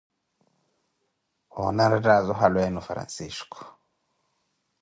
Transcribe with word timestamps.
Woone 1.57 1.83
anrettaazo 1.87 2.33
halu 2.39 2.57
enu 2.67 2.81
Francisco. 2.89 3.59